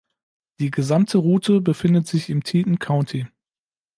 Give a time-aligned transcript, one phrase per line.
[0.59, 3.27] Die gesamte Route befindet sich im Teton County.